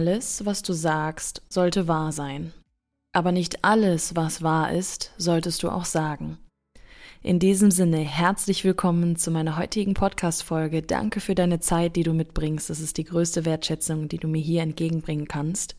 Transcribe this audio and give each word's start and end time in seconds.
Alles, 0.00 0.46
was 0.46 0.62
du 0.62 0.72
sagst, 0.72 1.42
sollte 1.50 1.86
wahr 1.86 2.10
sein. 2.10 2.54
Aber 3.12 3.32
nicht 3.32 3.66
alles, 3.66 4.16
was 4.16 4.40
wahr 4.40 4.72
ist, 4.72 5.12
solltest 5.18 5.62
du 5.62 5.68
auch 5.68 5.84
sagen. 5.84 6.38
In 7.22 7.38
diesem 7.38 7.70
Sinne, 7.70 7.98
herzlich 7.98 8.64
willkommen 8.64 9.16
zu 9.16 9.30
meiner 9.30 9.58
heutigen 9.58 9.92
Podcast-Folge. 9.92 10.80
Danke 10.80 11.20
für 11.20 11.34
deine 11.34 11.60
Zeit, 11.60 11.96
die 11.96 12.02
du 12.02 12.14
mitbringst. 12.14 12.70
Das 12.70 12.80
ist 12.80 12.96
die 12.96 13.04
größte 13.04 13.44
Wertschätzung, 13.44 14.08
die 14.08 14.16
du 14.16 14.26
mir 14.26 14.40
hier 14.40 14.62
entgegenbringen 14.62 15.28
kannst. 15.28 15.76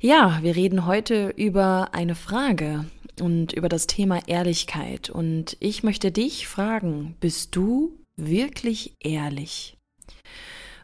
Ja, 0.00 0.40
wir 0.42 0.56
reden 0.56 0.84
heute 0.84 1.28
über 1.36 1.90
eine 1.94 2.16
Frage 2.16 2.86
und 3.20 3.52
über 3.52 3.68
das 3.68 3.86
Thema 3.86 4.18
Ehrlichkeit. 4.26 5.10
Und 5.10 5.56
ich 5.60 5.84
möchte 5.84 6.10
dich 6.10 6.48
fragen, 6.48 7.14
bist 7.20 7.54
du 7.54 7.92
wirklich 8.16 8.96
ehrlich? 8.98 9.77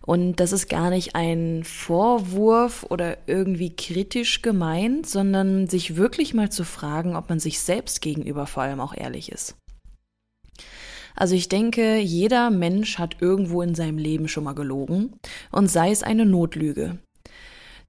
Und 0.06 0.36
das 0.36 0.52
ist 0.52 0.68
gar 0.68 0.90
nicht 0.90 1.14
ein 1.14 1.64
Vorwurf 1.64 2.84
oder 2.90 3.16
irgendwie 3.26 3.74
kritisch 3.74 4.42
gemeint, 4.42 5.06
sondern 5.06 5.66
sich 5.66 5.96
wirklich 5.96 6.34
mal 6.34 6.50
zu 6.50 6.64
fragen, 6.64 7.16
ob 7.16 7.30
man 7.30 7.40
sich 7.40 7.60
selbst 7.60 8.02
gegenüber 8.02 8.46
vor 8.46 8.64
allem 8.64 8.80
auch 8.80 8.94
ehrlich 8.94 9.32
ist. 9.32 9.56
Also 11.16 11.34
ich 11.34 11.48
denke, 11.48 11.98
jeder 11.98 12.50
Mensch 12.50 12.98
hat 12.98 13.16
irgendwo 13.20 13.62
in 13.62 13.74
seinem 13.74 13.98
Leben 13.98 14.28
schon 14.28 14.44
mal 14.44 14.54
gelogen 14.54 15.14
und 15.52 15.68
sei 15.68 15.90
es 15.90 16.02
eine 16.02 16.26
Notlüge. 16.26 16.98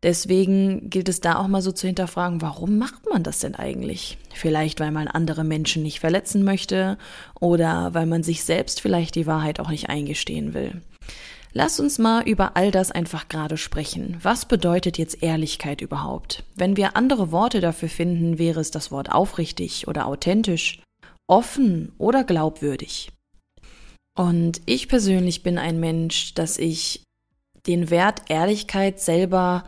Deswegen 0.04 0.90
gilt 0.90 1.10
es 1.10 1.20
da 1.20 1.38
auch 1.38 1.48
mal 1.48 1.64
so 1.64 1.72
zu 1.72 1.88
hinterfragen, 1.88 2.42
warum 2.42 2.78
macht 2.78 3.10
man 3.10 3.24
das 3.24 3.40
denn 3.40 3.56
eigentlich? 3.56 4.20
Vielleicht, 4.34 4.80
weil 4.80 4.92
man 4.92 5.08
andere 5.08 5.44
Menschen 5.44 5.82
nicht 5.82 6.00
verletzen 6.00 6.44
möchte 6.44 6.98
oder 7.40 7.94
weil 7.94 8.06
man 8.06 8.22
sich 8.22 8.44
selbst 8.44 8.82
vielleicht 8.82 9.16
die 9.16 9.26
Wahrheit 9.26 9.60
auch 9.60 9.70
nicht 9.70 9.90
eingestehen 9.90 10.54
will. 10.54 10.82
Lass 11.58 11.80
uns 11.80 12.00
mal 12.00 12.28
über 12.28 12.58
all 12.58 12.70
das 12.70 12.92
einfach 12.92 13.30
gerade 13.30 13.56
sprechen. 13.56 14.18
Was 14.22 14.46
bedeutet 14.46 14.98
jetzt 14.98 15.24
Ehrlichkeit 15.24 15.80
überhaupt? 15.80 16.44
Wenn 16.54 16.76
wir 16.76 16.98
andere 16.98 17.32
Worte 17.32 17.62
dafür 17.62 17.88
finden, 17.88 18.38
wäre 18.38 18.60
es 18.60 18.72
das 18.72 18.92
Wort 18.92 19.10
aufrichtig 19.14 19.88
oder 19.88 20.06
authentisch, 20.06 20.82
offen 21.28 21.94
oder 21.98 22.26
glaubwürdig. 22.26 23.10
Und 24.18 24.62
ich 24.66 24.90
persönlich 24.90 25.44
bin 25.44 25.58
ein 25.58 25.80
Mensch, 25.80 26.34
dass 26.34 26.58
ich 26.58 27.04
den 27.66 27.90
Wert 27.90 28.24
Ehrlichkeit 28.28 29.00
selber 29.00 29.64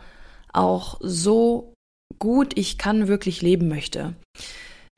auch 0.52 0.98
so 1.00 1.72
gut 2.18 2.52
ich 2.58 2.76
kann 2.76 3.08
wirklich 3.08 3.40
leben 3.40 3.66
möchte. 3.68 4.14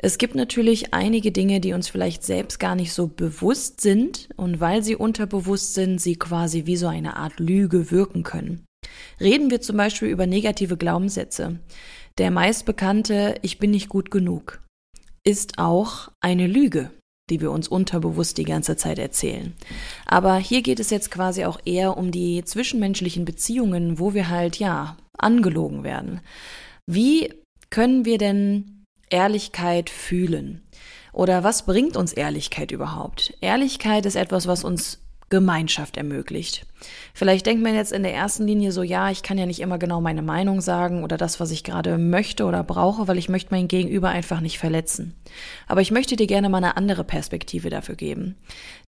Es 0.02 0.18
gibt 0.18 0.34
natürlich 0.34 0.94
einige 0.94 1.30
Dinge, 1.30 1.60
die 1.60 1.72
uns 1.72 1.88
vielleicht 1.88 2.22
selbst 2.22 2.58
gar 2.58 2.74
nicht 2.74 2.92
so 2.92 3.06
bewusst 3.06 3.80
sind 3.80 4.28
und 4.36 4.60
weil 4.60 4.82
sie 4.82 4.96
unterbewusst 4.96 5.74
sind, 5.74 6.00
sie 6.00 6.16
quasi 6.16 6.66
wie 6.66 6.76
so 6.76 6.86
eine 6.86 7.16
Art 7.16 7.38
Lüge 7.38 7.90
wirken 7.90 8.22
können. 8.22 8.64
Reden 9.20 9.50
wir 9.50 9.60
zum 9.60 9.76
Beispiel 9.76 10.08
über 10.08 10.26
negative 10.26 10.76
Glaubenssätze. 10.76 11.58
Der 12.18 12.30
meistbekannte 12.30 13.34
Ich 13.42 13.58
bin 13.58 13.70
nicht 13.70 13.88
gut 13.88 14.10
genug 14.10 14.60
ist 15.24 15.58
auch 15.58 16.10
eine 16.20 16.46
Lüge, 16.46 16.90
die 17.30 17.40
wir 17.40 17.50
uns 17.50 17.68
unterbewusst 17.68 18.38
die 18.38 18.44
ganze 18.44 18.76
Zeit 18.76 18.98
erzählen. 18.98 19.54
Aber 20.06 20.36
hier 20.36 20.62
geht 20.62 20.80
es 20.80 20.90
jetzt 20.90 21.10
quasi 21.10 21.44
auch 21.44 21.60
eher 21.64 21.96
um 21.96 22.10
die 22.10 22.44
zwischenmenschlichen 22.44 23.24
Beziehungen, 23.24 23.98
wo 23.98 24.14
wir 24.14 24.28
halt 24.28 24.56
ja 24.56 24.96
angelogen 25.18 25.84
werden. 25.84 26.20
Wie 26.86 27.32
können 27.70 28.04
wir 28.04 28.18
denn 28.18 28.79
Ehrlichkeit 29.10 29.91
fühlen? 29.91 30.62
Oder 31.12 31.44
was 31.44 31.66
bringt 31.66 31.97
uns 31.97 32.12
Ehrlichkeit 32.12 32.71
überhaupt? 32.71 33.34
Ehrlichkeit 33.41 34.06
ist 34.06 34.16
etwas, 34.16 34.47
was 34.47 34.65
uns 34.65 35.00
Gemeinschaft 35.28 35.97
ermöglicht. 35.97 36.66
Vielleicht 37.14 37.46
denkt 37.46 37.62
man 37.62 37.74
jetzt 37.74 37.92
in 37.92 38.02
der 38.02 38.14
ersten 38.14 38.46
Linie 38.46 38.72
so, 38.72 38.82
ja, 38.82 39.10
ich 39.10 39.22
kann 39.22 39.38
ja 39.38 39.46
nicht 39.46 39.60
immer 39.60 39.78
genau 39.78 40.00
meine 40.00 40.22
Meinung 40.22 40.60
sagen 40.60 41.04
oder 41.04 41.16
das, 41.16 41.41
was 41.41 41.50
ich 41.50 41.64
gerade 41.64 41.98
möchte 41.98 42.44
oder 42.44 42.64
brauche, 42.64 43.08
weil 43.08 43.18
ich 43.18 43.28
möchte 43.28 43.54
mein 43.54 43.68
Gegenüber 43.68 44.08
einfach 44.08 44.41
nicht 44.41 44.58
verletzen. 44.58 45.14
Aber 45.68 45.80
ich 45.80 45.91
möchte 45.91 46.16
dir 46.16 46.26
gerne 46.26 46.48
mal 46.48 46.58
eine 46.58 46.76
andere 46.76 47.04
Perspektive 47.04 47.70
dafür 47.70 47.94
geben. 47.94 48.36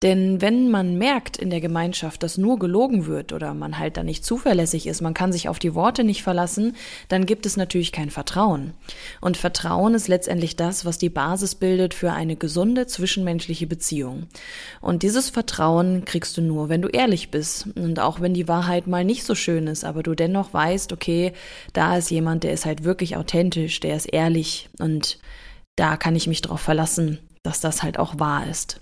Denn 0.02 0.42
wenn 0.42 0.70
man 0.72 0.98
merkt 0.98 1.38
in 1.38 1.50
der 1.50 1.62
Gemeinschaft, 1.62 2.24
dass 2.24 2.38
nur 2.38 2.58
gelogen 2.58 3.06
wird 3.06 3.34
oder 3.34 3.54
man 3.54 3.78
halt 3.78 3.98
da 3.98 4.04
nicht 4.04 4.26
zuverlässig 4.26 4.88
ist, 4.88 5.02
man 5.02 5.14
kann 5.14 5.32
sich 5.32 5.48
auf 5.48 5.60
die 5.60 5.76
Worte 5.76 6.04
nicht 6.04 6.24
verlassen, 6.24 6.76
dann 7.08 7.26
gibt 7.26 7.46
es 7.46 7.58
natürlich 7.58 7.92
kein 7.92 8.10
Vertrauen. 8.10 8.74
Und 9.20 9.38
Vertrauen 9.38 9.94
ist 9.94 10.08
letztendlich 10.08 10.56
das, 10.56 10.86
was 10.86 10.98
die 10.98 11.10
Basis 11.10 11.56
bildet 11.56 11.94
für 11.94 12.14
eine 12.14 12.36
gesunde 12.36 12.88
zwischenmenschliche 12.88 13.68
Beziehung. 13.68 14.28
Und 14.82 15.04
dieses 15.04 15.30
Vertrauen 15.30 16.06
kriegst 16.06 16.38
du 16.38 16.42
nur, 16.42 16.70
wenn 16.70 16.82
du 16.82 16.88
ehrlich 16.88 17.30
bist 17.30 17.68
und 17.82 18.00
auch 18.00 18.22
wenn 18.22 18.34
die 18.34 18.48
Wahrheit 18.48 18.88
mal 18.88 19.04
nicht 19.04 19.24
so 19.24 19.36
schön 19.36 19.68
ist, 19.68 19.84
aber 19.84 20.04
du 20.04 20.16
dennoch 20.16 20.54
weißt, 20.54 20.94
okay, 20.94 21.34
da 21.74 21.98
ist 21.98 22.12
jemand, 22.12 22.44
der 22.44 22.54
ist 22.54 22.66
halt 22.66 22.84
wirklich 22.84 23.18
authentisch, 23.18 23.80
der 23.80 23.96
ist 23.96 24.06
ehrlich 24.06 24.70
und 24.80 25.20
da 25.76 25.98
kann 25.98 26.16
ich 26.16 26.28
mich 26.28 26.42
darauf 26.42 26.62
verlassen, 26.62 27.20
dass 27.44 27.62
das 27.62 27.84
halt 27.84 27.98
auch 27.98 28.20
wahr 28.20 28.48
ist. 28.48 28.82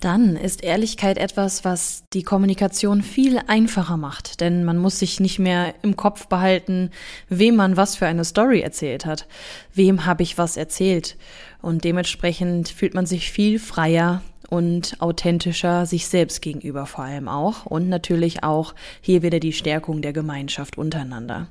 Dann 0.00 0.36
ist 0.36 0.62
Ehrlichkeit 0.62 1.16
etwas, 1.16 1.64
was 1.64 2.04
die 2.12 2.22
Kommunikation 2.22 3.02
viel 3.02 3.40
einfacher 3.46 3.96
macht, 3.96 4.40
denn 4.42 4.62
man 4.64 4.76
muss 4.76 4.98
sich 4.98 5.20
nicht 5.20 5.38
mehr 5.38 5.74
im 5.82 5.96
Kopf 5.96 6.26
behalten, 6.26 6.90
wem 7.30 7.56
man 7.56 7.78
was 7.78 7.96
für 7.96 8.06
eine 8.06 8.24
Story 8.24 8.60
erzählt 8.60 9.06
hat, 9.06 9.26
wem 9.72 10.04
habe 10.04 10.22
ich 10.22 10.36
was 10.36 10.58
erzählt 10.58 11.16
und 11.62 11.84
dementsprechend 11.84 12.68
fühlt 12.68 12.94
man 12.94 13.06
sich 13.06 13.32
viel 13.32 13.58
freier 13.58 14.22
und 14.48 15.00
authentischer 15.00 15.86
sich 15.86 16.06
selbst 16.06 16.42
gegenüber 16.42 16.86
vor 16.86 17.04
allem 17.04 17.28
auch 17.28 17.66
und 17.66 17.88
natürlich 17.88 18.42
auch 18.42 18.74
hier 19.00 19.22
wieder 19.22 19.40
die 19.40 19.52
Stärkung 19.52 20.02
der 20.02 20.12
Gemeinschaft 20.12 20.78
untereinander. 20.78 21.48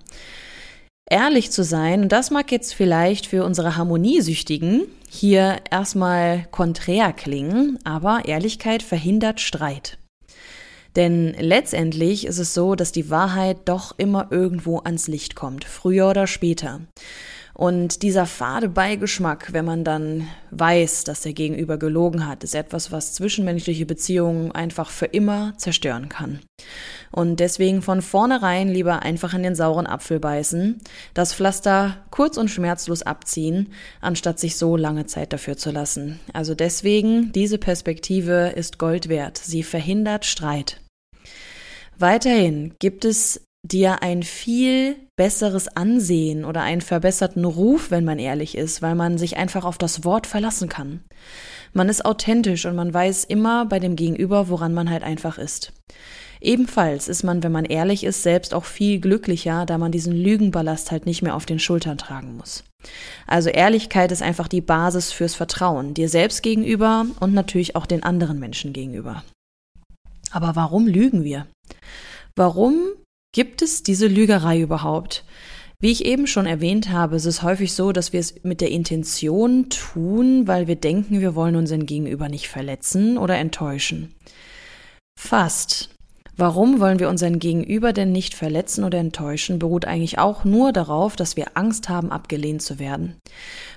Ehrlich 1.08 1.52
zu 1.52 1.64
sein, 1.64 2.04
und 2.04 2.12
das 2.12 2.32
mag 2.32 2.52
jetzt 2.52 2.74
vielleicht 2.74 3.28
für 3.28 3.46
unsere 3.46 3.76
Harmoniesüchtigen 3.76 4.84
hier 5.08 5.58
erstmal 5.70 6.48
konträr 6.50 7.14
klingen, 7.14 7.78
aber 7.84 8.24
Ehrlichkeit 8.26 8.82
verhindert 8.82 9.40
Streit. 9.40 10.00
Denn 10.96 11.36
letztendlich 11.38 12.26
ist 12.26 12.40
es 12.40 12.54
so, 12.54 12.76
dass 12.76 12.92
die 12.92 13.10
Wahrheit 13.10 13.58
doch 13.66 13.94
immer 13.98 14.28
irgendwo 14.32 14.80
ans 14.80 15.08
Licht 15.08 15.36
kommt, 15.36 15.66
früher 15.66 16.10
oder 16.10 16.26
später. 16.26 16.82
Und 17.58 18.02
dieser 18.02 18.26
fade 18.26 18.68
Beigeschmack, 18.68 19.54
wenn 19.54 19.64
man 19.64 19.86
dann 19.86 20.28
weiß, 20.52 21.06
dass 21.06 21.22
der 21.22 21.32
Gegenüber 21.32 21.78
gelogen 21.78 22.28
hat, 22.28 22.44
ist 22.44 22.54
etwas, 22.54 22.92
was 22.92 23.14
zwischenmenschliche 23.14 23.86
Beziehungen 23.86 24.52
einfach 24.52 24.90
für 24.90 25.06
immer 25.06 25.54
zerstören 25.58 26.10
kann. 26.10 26.42
Und 27.12 27.40
deswegen 27.40 27.82
von 27.82 28.02
vornherein 28.02 28.68
lieber 28.68 29.04
einfach 29.04 29.34
in 29.34 29.44
den 29.44 29.56
sauren 29.56 29.88
Apfel 29.88 30.20
beißen, 30.20 30.82
das 31.14 31.34
Pflaster 31.34 32.04
kurz 32.12 32.36
und 32.36 32.50
schmerzlos 32.50 33.04
abziehen, 33.04 33.72
anstatt 34.02 34.38
sich 34.38 34.58
so 34.58 34.76
lange 34.76 35.06
Zeit 35.06 35.32
dafür 35.32 35.56
zu 35.56 35.72
lassen. 35.72 36.20
Also 36.34 36.56
deswegen, 36.56 37.32
diese 37.32 37.58
Perspektive 37.58 38.52
ist 38.54 38.80
Gold 38.80 39.08
wert. 39.08 39.38
Sie 39.38 39.64
verhindert 39.64 40.26
Streit. 40.26 40.82
Weiterhin 41.98 42.74
gibt 42.80 43.06
es 43.06 43.46
dir 43.72 44.04
ein 44.04 44.24
viel 44.24 44.96
besseres 45.16 45.68
Ansehen 45.68 46.46
oder 46.46 46.62
einen 46.62 46.82
verbesserten 46.82 47.46
Ruf, 47.46 47.92
wenn 47.92 48.06
man 48.06 48.20
ehrlich 48.20 48.58
ist, 48.58 48.82
weil 48.82 48.96
man 48.96 49.18
sich 49.18 49.38
einfach 49.38 49.66
auf 49.66 49.78
das 49.78 50.04
Wort 50.04 50.28
verlassen 50.28 50.70
kann. 50.70 51.04
Man 51.74 51.90
ist 51.90 52.06
authentisch 52.06 52.66
und 52.66 52.76
man 52.76 52.94
weiß 52.94 53.26
immer 53.26 53.66
bei 53.66 53.80
dem 53.80 53.96
Gegenüber, 53.96 54.50
woran 54.50 54.74
man 54.74 54.90
halt 54.90 55.04
einfach 55.04 55.38
ist. 55.38 55.74
Ebenfalls 56.42 57.08
ist 57.08 57.24
man, 57.24 57.42
wenn 57.44 57.52
man 57.52 57.66
ehrlich 57.66 58.04
ist, 58.04 58.22
selbst 58.22 58.54
auch 58.54 58.66
viel 58.66 59.00
glücklicher, 59.00 59.66
da 59.66 59.78
man 59.78 59.92
diesen 59.92 60.14
Lügenballast 60.14 60.92
halt 60.92 61.06
nicht 61.06 61.22
mehr 61.22 61.36
auf 61.36 61.46
den 61.46 61.60
Schultern 61.60 61.98
tragen 61.98 62.38
muss. 62.38 62.64
Also 63.26 63.50
Ehrlichkeit 63.50 64.12
ist 64.12 64.22
einfach 64.22 64.48
die 64.48 64.62
Basis 64.62 65.12
fürs 65.12 65.34
Vertrauen, 65.34 65.94
dir 65.94 66.08
selbst 66.08 66.44
gegenüber 66.44 67.08
und 67.20 67.34
natürlich 67.34 67.76
auch 67.76 67.88
den 67.88 68.04
anderen 68.04 68.38
Menschen 68.38 68.74
gegenüber. 68.74 69.24
Aber 70.30 70.56
warum 70.56 70.86
lügen 70.88 71.24
wir? 71.24 71.48
Warum 72.36 72.76
gibt 73.36 73.62
es 73.62 73.84
diese 73.84 74.08
Lügerei 74.08 74.62
überhaupt? 74.62 75.26
Wie 75.82 75.92
ich 75.92 76.06
eben 76.06 76.26
schon 76.26 76.46
erwähnt 76.46 76.90
habe, 76.90 77.18
ist 77.18 77.26
es 77.26 77.44
häufig 77.44 77.74
so, 77.74 77.92
dass 77.92 78.14
wir 78.14 78.22
es 78.22 78.44
mit 78.44 78.62
der 78.62 78.72
Intention 78.72 79.70
tun, 79.70 80.48
weil 80.48 80.68
wir 80.68 80.78
denken, 80.78 81.20
wir 81.20 81.36
wollen 81.36 81.58
unseren 81.58 81.86
Gegenüber 81.86 82.30
nicht 82.30 82.48
verletzen 82.48 83.18
oder 83.18 83.36
enttäuschen. 83.36 84.16
Fast. 85.20 85.90
Warum 86.38 86.80
wollen 86.80 87.00
wir 87.00 87.10
unseren 87.10 87.40
Gegenüber 87.40 87.92
denn 87.92 88.14
nicht 88.14 88.36
verletzen 88.36 88.86
oder 88.86 89.00
enttäuschen, 89.00 89.60
beruht 89.60 89.84
eigentlich 89.84 90.18
auch 90.18 90.46
nur 90.46 90.72
darauf, 90.72 91.18
dass 91.18 91.36
wir 91.36 91.58
Angst 91.58 91.90
haben, 91.90 92.12
abgelehnt 92.12 92.62
zu 92.62 92.80
werden. 92.80 93.18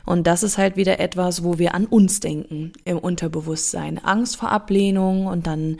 Und 0.06 0.28
das 0.28 0.44
ist 0.44 0.56
halt 0.56 0.76
wieder 0.76 1.00
etwas, 1.00 1.42
wo 1.42 1.58
wir 1.58 1.74
an 1.74 1.86
uns 1.86 2.20
denken 2.20 2.72
im 2.84 2.98
Unterbewusstsein. 2.98 3.98
Angst 3.98 4.36
vor 4.36 4.50
Ablehnung 4.50 5.26
und 5.26 5.48
dann, 5.48 5.78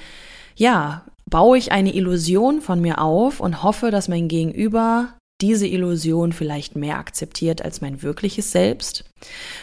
ja, 0.57 1.05
baue 1.29 1.59
ich 1.59 1.73
eine 1.73 1.95
Illusion 1.95 2.61
von 2.61 2.81
mir 2.81 3.01
auf 3.01 3.41
und 3.41 3.63
hoffe, 3.63 3.91
dass 3.91 4.09
mein 4.09 4.29
Gegenüber 4.29 5.15
diese 5.41 5.69
Illusion 5.69 6.33
vielleicht 6.33 6.75
mehr 6.75 6.99
akzeptiert 6.99 7.63
als 7.63 7.81
mein 7.81 8.03
wirkliches 8.03 8.51
Selbst. 8.51 9.05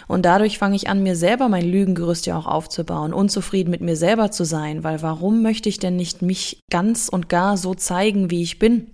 Und 0.08 0.26
dadurch 0.26 0.58
fange 0.58 0.76
ich 0.78 0.88
an, 0.88 1.04
mir 1.04 1.18
selber 1.18 1.50
mein 1.50 1.70
Lügengerüst 1.70 2.26
ja 2.28 2.38
auch 2.38 2.48
aufzubauen, 2.48 3.14
unzufrieden 3.14 3.72
mit 3.72 3.82
mir 3.82 3.98
selber 3.98 4.32
zu 4.32 4.46
sein, 4.46 4.86
weil 4.86 5.02
warum 5.02 5.42
möchte 5.42 5.68
ich 5.68 5.80
denn 5.80 5.98
nicht 5.98 6.22
mich 6.22 6.60
ganz 6.72 7.10
und 7.10 7.28
gar 7.28 7.58
so 7.58 7.76
zeigen, 7.76 8.32
wie 8.32 8.42
ich 8.42 8.58
bin? 8.58 8.88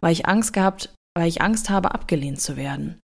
Weil 0.00 0.12
ich 0.12 0.26
Angst 0.26 0.52
gehabt, 0.52 0.90
weil 1.16 1.28
ich 1.28 1.42
Angst 1.42 1.70
habe, 1.70 1.92
abgelehnt 1.92 2.40
zu 2.40 2.56
werden. 2.56 3.00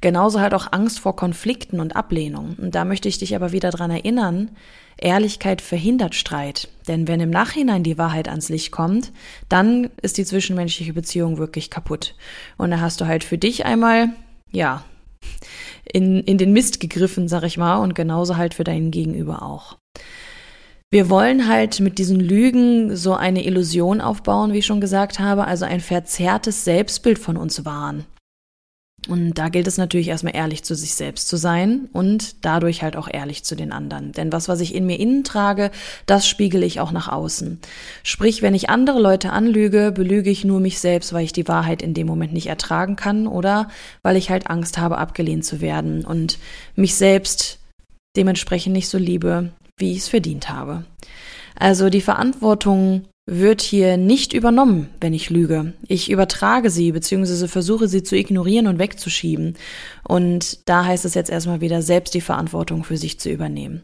Genauso 0.00 0.40
halt 0.40 0.54
auch 0.54 0.72
Angst 0.72 0.98
vor 0.98 1.16
Konflikten 1.16 1.80
und 1.80 1.96
Ablehnung. 1.96 2.56
Und 2.60 2.74
da 2.74 2.84
möchte 2.84 3.08
ich 3.08 3.18
dich 3.18 3.36
aber 3.36 3.52
wieder 3.52 3.70
dran 3.70 3.90
erinnern, 3.90 4.50
Ehrlichkeit 4.96 5.60
verhindert 5.60 6.14
Streit. 6.14 6.68
Denn 6.88 7.08
wenn 7.08 7.20
im 7.20 7.30
Nachhinein 7.30 7.82
die 7.82 7.98
Wahrheit 7.98 8.28
ans 8.28 8.48
Licht 8.48 8.72
kommt, 8.72 9.12
dann 9.48 9.90
ist 10.02 10.18
die 10.18 10.24
zwischenmenschliche 10.24 10.92
Beziehung 10.92 11.38
wirklich 11.38 11.70
kaputt. 11.70 12.14
Und 12.56 12.70
da 12.70 12.80
hast 12.80 13.00
du 13.00 13.06
halt 13.06 13.24
für 13.24 13.38
dich 13.38 13.64
einmal, 13.64 14.10
ja, 14.50 14.84
in, 15.90 16.22
in 16.22 16.38
den 16.38 16.52
Mist 16.52 16.80
gegriffen, 16.80 17.28
sag 17.28 17.44
ich 17.44 17.56
mal, 17.56 17.76
und 17.76 17.94
genauso 17.94 18.36
halt 18.36 18.54
für 18.54 18.64
deinen 18.64 18.90
Gegenüber 18.90 19.42
auch. 19.42 19.76
Wir 20.94 21.10
wollen 21.10 21.48
halt 21.48 21.80
mit 21.80 21.98
diesen 21.98 22.20
Lügen 22.20 22.94
so 22.94 23.14
eine 23.14 23.44
Illusion 23.44 24.00
aufbauen, 24.00 24.52
wie 24.52 24.58
ich 24.58 24.66
schon 24.66 24.80
gesagt 24.80 25.18
habe, 25.18 25.44
also 25.44 25.64
ein 25.64 25.80
verzerrtes 25.80 26.64
Selbstbild 26.64 27.18
von 27.18 27.36
uns 27.36 27.64
wahren. 27.64 28.04
Und 29.08 29.34
da 29.34 29.48
gilt 29.48 29.66
es 29.66 29.76
natürlich 29.76 30.06
erstmal 30.06 30.36
ehrlich 30.36 30.62
zu 30.62 30.76
sich 30.76 30.94
selbst 30.94 31.26
zu 31.26 31.36
sein 31.36 31.88
und 31.92 32.44
dadurch 32.44 32.84
halt 32.84 32.94
auch 32.94 33.08
ehrlich 33.12 33.42
zu 33.42 33.56
den 33.56 33.72
anderen. 33.72 34.12
Denn 34.12 34.30
was, 34.30 34.46
was 34.46 34.60
ich 34.60 34.72
in 34.72 34.86
mir 34.86 35.00
innen 35.00 35.24
trage, 35.24 35.72
das 36.06 36.28
spiegele 36.28 36.64
ich 36.64 36.78
auch 36.78 36.92
nach 36.92 37.08
außen. 37.08 37.58
Sprich, 38.04 38.40
wenn 38.40 38.54
ich 38.54 38.70
andere 38.70 39.00
Leute 39.00 39.32
anlüge, 39.32 39.90
belüge 39.90 40.30
ich 40.30 40.44
nur 40.44 40.60
mich 40.60 40.78
selbst, 40.78 41.12
weil 41.12 41.24
ich 41.24 41.32
die 41.32 41.48
Wahrheit 41.48 41.82
in 41.82 41.94
dem 41.94 42.06
Moment 42.06 42.32
nicht 42.32 42.46
ertragen 42.46 42.94
kann 42.94 43.26
oder 43.26 43.68
weil 44.02 44.16
ich 44.16 44.30
halt 44.30 44.48
Angst 44.48 44.78
habe, 44.78 44.98
abgelehnt 44.98 45.44
zu 45.44 45.60
werden 45.60 46.04
und 46.04 46.38
mich 46.76 46.94
selbst 46.94 47.58
dementsprechend 48.16 48.74
nicht 48.74 48.88
so 48.88 48.96
liebe, 48.96 49.50
wie 49.78 49.92
ich 49.92 49.98
es 49.98 50.08
verdient 50.08 50.48
habe. 50.48 50.84
Also 51.56 51.88
die 51.88 52.00
Verantwortung 52.00 53.04
wird 53.26 53.62
hier 53.62 53.96
nicht 53.96 54.32
übernommen, 54.32 54.90
wenn 55.00 55.14
ich 55.14 55.30
lüge. 55.30 55.72
Ich 55.88 56.10
übertrage 56.10 56.68
sie 56.68 56.92
bzw. 56.92 57.48
versuche 57.48 57.88
sie 57.88 58.02
zu 58.02 58.16
ignorieren 58.16 58.66
und 58.66 58.78
wegzuschieben. 58.78 59.56
Und 60.06 60.68
da 60.68 60.84
heißt 60.84 61.04
es 61.04 61.14
jetzt 61.14 61.30
erstmal 61.30 61.60
wieder, 61.60 61.80
selbst 61.80 62.14
die 62.14 62.20
Verantwortung 62.20 62.84
für 62.84 62.98
sich 62.98 63.18
zu 63.18 63.30
übernehmen. 63.30 63.82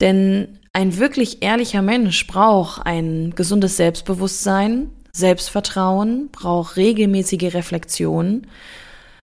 Denn 0.00 0.58
ein 0.72 0.98
wirklich 0.98 1.42
ehrlicher 1.42 1.82
Mensch 1.82 2.26
braucht 2.26 2.84
ein 2.84 3.34
gesundes 3.34 3.76
Selbstbewusstsein, 3.76 4.90
Selbstvertrauen, 5.12 6.28
braucht 6.30 6.76
regelmäßige 6.76 7.54
Reflexion 7.54 8.46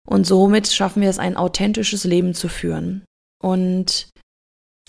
und 0.08 0.26
somit 0.26 0.68
schaffen 0.68 1.02
wir 1.02 1.10
es, 1.10 1.20
ein 1.20 1.38
authentisches 1.38 2.04
Leben 2.04 2.34
zu 2.34 2.48
führen. 2.48 3.04
Und 3.42 4.10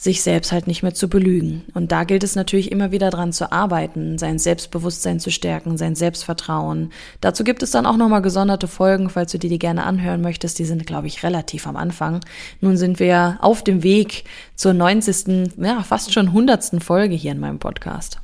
sich 0.00 0.22
selbst 0.22 0.50
halt 0.50 0.66
nicht 0.66 0.82
mehr 0.82 0.94
zu 0.94 1.10
belügen. 1.10 1.62
Und 1.74 1.92
da 1.92 2.04
gilt 2.04 2.24
es 2.24 2.34
natürlich 2.34 2.72
immer 2.72 2.90
wieder 2.90 3.10
dran 3.10 3.34
zu 3.34 3.52
arbeiten, 3.52 4.16
sein 4.16 4.38
Selbstbewusstsein 4.38 5.20
zu 5.20 5.30
stärken, 5.30 5.76
sein 5.76 5.94
Selbstvertrauen. 5.94 6.90
Dazu 7.20 7.44
gibt 7.44 7.62
es 7.62 7.70
dann 7.70 7.84
auch 7.84 7.98
nochmal 7.98 8.22
gesonderte 8.22 8.66
Folgen, 8.66 9.10
falls 9.10 9.32
du 9.32 9.38
dir 9.38 9.50
die 9.50 9.58
gerne 9.58 9.84
anhören 9.84 10.22
möchtest. 10.22 10.58
Die 10.58 10.64
sind, 10.64 10.86
glaube 10.86 11.06
ich, 11.06 11.22
relativ 11.22 11.66
am 11.66 11.76
Anfang. 11.76 12.20
Nun 12.62 12.78
sind 12.78 12.98
wir 12.98 13.36
auf 13.42 13.62
dem 13.62 13.82
Weg 13.82 14.24
zur 14.54 14.72
90., 14.72 15.52
ja, 15.58 15.82
fast 15.82 16.14
schon 16.14 16.28
100. 16.28 16.82
Folge 16.82 17.14
hier 17.14 17.32
in 17.32 17.40
meinem 17.40 17.58
Podcast. 17.58 18.20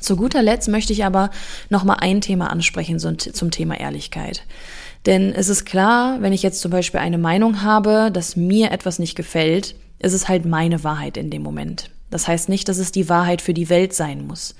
Zu 0.00 0.16
guter 0.16 0.42
Letzt 0.42 0.66
möchte 0.66 0.92
ich 0.92 1.04
aber 1.04 1.30
nochmal 1.68 1.98
ein 2.00 2.20
Thema 2.20 2.50
ansprechen 2.50 2.98
zum 2.98 3.50
Thema 3.52 3.78
Ehrlichkeit. 3.78 4.42
Denn 5.06 5.32
es 5.32 5.48
ist 5.48 5.66
klar, 5.66 6.16
wenn 6.20 6.32
ich 6.32 6.42
jetzt 6.42 6.60
zum 6.60 6.72
Beispiel 6.72 6.98
eine 6.98 7.18
Meinung 7.18 7.62
habe, 7.62 8.10
dass 8.12 8.34
mir 8.34 8.72
etwas 8.72 8.98
nicht 8.98 9.14
gefällt, 9.14 9.76
ist 10.00 10.12
es 10.12 10.28
halt 10.28 10.44
meine 10.44 10.82
Wahrheit 10.82 11.16
in 11.16 11.30
dem 11.30 11.42
Moment. 11.42 11.90
Das 12.10 12.26
heißt 12.26 12.48
nicht, 12.48 12.68
dass 12.68 12.78
es 12.78 12.90
die 12.90 13.08
Wahrheit 13.08 13.40
für 13.40 13.54
die 13.54 13.68
Welt 13.68 13.94
sein 13.94 14.26
muss. 14.26 14.56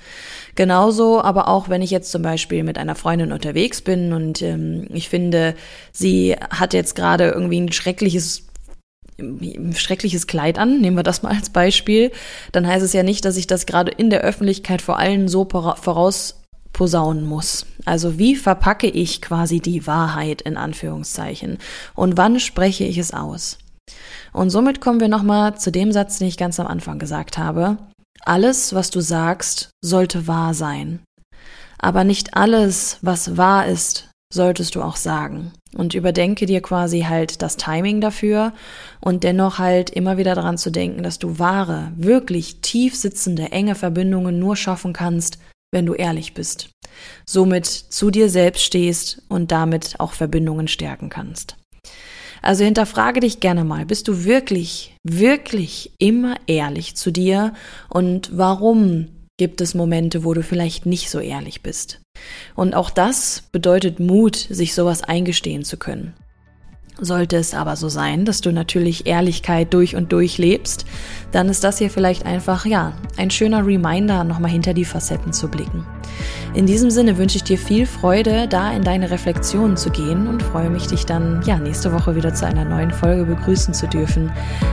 Genauso, 0.55 1.21
aber 1.21 1.49
auch 1.49 1.69
wenn 1.69 1.83
ich 1.83 1.91
jetzt 1.91 2.13
zum 2.13 2.23
Beispiel 2.23 2.63
mit 2.63 2.79
einer 2.79 2.95
Freundin 2.95 3.33
unterwegs 3.33 3.83
bin 3.83 4.13
und 4.13 4.41
ähm, 4.41 4.87
ich 4.91 5.09
finde, 5.09 5.57
sie 5.93 6.37
hat 6.51 6.75
jetzt 6.75 6.95
gerade 6.95 7.29
irgendwie 7.29 7.61
ein 7.61 7.73
schreckliches 7.73 8.47
ein 9.19 9.75
schreckliches 9.77 10.27
Kleid 10.27 10.59
an, 10.59 10.81
nehmen 10.81 10.97
wir 10.97 11.03
das 11.03 11.23
mal 11.23 11.35
als 11.35 11.51
Beispiel, 11.51 12.11
dann 12.53 12.67
heißt 12.67 12.83
es 12.83 12.95
ja 12.95 13.03
nicht, 13.03 13.27
dass 13.27 13.37
ich 13.37 13.47
das 13.47 13.67
gerade 13.67 13.91
in 13.91 14.09
der 14.09 14.23
Öffentlichkeit 14.23 14.81
vor 14.81 14.99
allen 14.99 15.29
so 15.29 15.47
voraus 15.47 16.41
posaunen 16.73 17.27
muss. 17.27 17.67
Also 17.85 18.19
wie 18.19 18.35
verpacke 18.35 18.87
ich 18.87 19.21
quasi 19.21 19.61
die 19.61 19.87
Wahrheit 19.87 20.41
in 20.41 20.57
Anführungszeichen 20.57 21.59
und 21.95 22.17
wann 22.17 22.41
spreche 22.41 22.85
ich 22.85 22.97
es 22.97 23.13
aus? 23.13 23.59
Und 24.33 24.51
somit 24.51 24.81
kommen 24.81 25.01
wir 25.01 25.09
nochmal 25.09 25.59
zu 25.59 25.73
dem 25.73 25.93
Satz, 25.93 26.19
den 26.19 26.29
ich 26.29 26.37
ganz 26.37 26.61
am 26.61 26.67
Anfang 26.67 26.99
gesagt 26.99 27.39
habe. 27.39 27.79
Alles, 28.23 28.75
was 28.75 28.91
du 28.91 29.01
sagst, 29.01 29.71
sollte 29.83 30.27
wahr 30.27 30.55
sein. 30.55 31.01
Aber 31.79 32.05
nicht 32.05 32.35
alles, 32.35 32.99
was 33.01 33.37
wahr 33.37 33.67
ist, 33.67 34.11
solltest 34.33 34.75
du 34.75 34.83
auch 34.83 34.97
sagen. 34.97 35.53
Und 35.75 35.95
überdenke 35.95 36.47
dir 36.47 36.61
quasi 36.61 37.03
halt 37.03 37.43
das 37.43 37.57
Timing 37.57 38.01
dafür 38.01 38.53
und 39.01 39.25
dennoch 39.25 39.59
halt 39.59 39.91
immer 39.91 40.17
wieder 40.19 40.35
daran 40.35 40.59
zu 40.59 40.71
denken, 40.71 41.03
dass 41.03 41.19
du 41.19 41.39
wahre, 41.39 41.93
wirklich 41.97 42.61
tief 42.61 42.97
sitzende, 42.97 43.53
enge 43.53 43.75
Verbindungen 43.75 44.39
nur 44.39 44.57
schaffen 44.57 44.93
kannst, 44.93 45.39
wenn 45.73 45.87
du 45.87 45.95
ehrlich 45.95 46.35
bist. 46.35 46.71
Somit 47.25 47.67
zu 47.67 48.11
dir 48.11 48.29
selbst 48.29 48.63
stehst 48.63 49.23
und 49.29 49.53
damit 49.53 49.99
auch 49.99 50.13
Verbindungen 50.13 50.69
stärken 50.69 51.09
kannst. 51.09 51.57
Also 52.43 52.65
hinterfrage 52.65 53.21
dich 53.21 53.41
gerne 53.41 53.65
mal, 53.65 53.87
bist 53.87 54.09
du 54.09 54.25
wirklich, 54.25 54.97
wirklich 55.05 55.93
immer 55.99 56.37
ehrlich 56.47 56.97
zu 56.97 57.11
dir 57.11 57.55
und 57.89 58.31
warum 58.37 59.09
gibt 59.37 59.61
es 59.61 59.75
Momente, 59.75 60.25
wo 60.25 60.35
du 60.35 60.43
vielleicht 60.43 60.87
nicht 60.87 61.11
so 61.11 61.19
ehrlich 61.19 61.63
bist? 61.63 62.01
Und 62.55 62.75
auch 62.75 62.91
das 62.91 63.45
bedeutet 63.53 63.99
Mut, 63.99 64.37
sich 64.37 64.75
sowas 64.75 65.03
eingestehen 65.03 65.65
zu 65.65 65.79
können. 65.79 66.15
Sollte 67.01 67.37
es 67.37 67.55
aber 67.55 67.77
so 67.77 67.89
sein, 67.89 68.25
dass 68.25 68.43
du 68.43 68.53
natürlich 68.53 69.07
Ehrlichkeit 69.07 69.73
durch 69.73 69.97
und 69.97 70.13
durch 70.13 70.37
lebst, 70.37 70.85
dann 71.33 71.49
ist 71.49 71.65
das 71.65 71.79
hier 71.79 71.91
vielleicht 71.91 72.27
einfach, 72.27 72.67
ja, 72.67 72.93
ein 73.17 73.31
schöner 73.31 73.67
Reminder, 73.67 74.23
nochmal 74.25 74.51
hinter 74.51 74.75
die 74.75 74.85
Facetten 74.85 75.33
zu 75.33 75.49
blicken. 75.49 75.87
In 76.53 76.67
diesem 76.67 76.91
Sinne 76.91 77.17
wünsche 77.17 77.37
ich 77.37 77.45
dir 77.45 77.57
viel 77.57 77.87
Freude, 77.87 78.49
da 78.49 78.73
in 78.73 78.83
deine 78.83 79.11
Reflexionen 79.11 79.77
zu 79.77 79.91
gehen 79.91 80.27
und 80.27 80.43
freue 80.43 80.69
mich, 80.69 80.89
dich 80.89 81.07
dann, 81.07 81.43
ja, 81.47 81.59
nächste 81.59 81.93
Woche 81.93 82.17
wieder 82.17 82.35
zu 82.35 82.47
einer 82.47 82.65
neuen 82.65 82.91
Folge 82.91 83.25
begrüßen 83.25 83.73
zu 83.73 83.87
dürfen. 83.87 84.31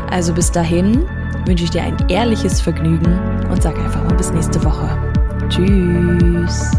Also 0.09 0.33
bis 0.33 0.51
dahin 0.51 1.05
wünsche 1.45 1.63
ich 1.63 1.69
dir 1.69 1.83
ein 1.83 1.97
ehrliches 2.09 2.59
Vergnügen 2.59 3.19
und 3.49 3.63
sag 3.63 3.77
einfach 3.77 4.03
mal 4.03 4.15
bis 4.15 4.31
nächste 4.31 4.61
Woche. 4.63 4.89
Tschüss. 5.49 6.71